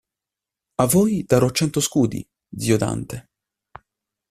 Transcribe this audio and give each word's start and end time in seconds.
A 0.77 0.85
voi 0.87 1.25
darò 1.27 1.51
cento 1.51 1.79
scudi, 1.79 2.27
zio 2.55 2.75
Dante. 2.75 3.29